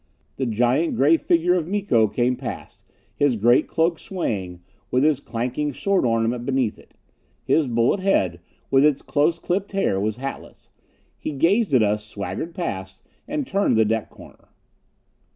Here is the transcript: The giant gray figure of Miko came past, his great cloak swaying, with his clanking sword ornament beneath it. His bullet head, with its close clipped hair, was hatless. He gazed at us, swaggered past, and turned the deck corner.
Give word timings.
The 0.37 0.47
giant 0.47 0.95
gray 0.95 1.15
figure 1.15 1.53
of 1.53 1.67
Miko 1.67 2.07
came 2.07 2.35
past, 2.35 2.83
his 3.13 3.35
great 3.35 3.67
cloak 3.67 3.99
swaying, 3.99 4.61
with 4.89 5.03
his 5.03 5.19
clanking 5.19 5.73
sword 5.73 6.05
ornament 6.07 6.43
beneath 6.43 6.79
it. 6.79 6.95
His 7.43 7.67
bullet 7.67 7.99
head, 7.99 8.39
with 8.71 8.83
its 8.83 9.03
close 9.03 9.37
clipped 9.37 9.73
hair, 9.73 9.99
was 9.99 10.17
hatless. 10.17 10.71
He 11.19 11.29
gazed 11.33 11.71
at 11.75 11.83
us, 11.83 12.03
swaggered 12.03 12.55
past, 12.55 13.03
and 13.27 13.45
turned 13.45 13.77
the 13.77 13.85
deck 13.85 14.09
corner. 14.09 14.49